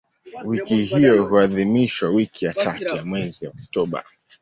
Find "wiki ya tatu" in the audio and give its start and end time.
2.09-2.83